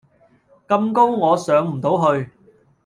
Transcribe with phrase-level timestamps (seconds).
[0.67, 2.31] 咁高我上唔到去